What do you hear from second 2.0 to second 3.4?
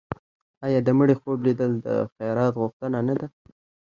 خیرات غوښتنه نه ده؟